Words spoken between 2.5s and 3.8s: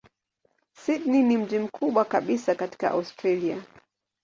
katika Australia.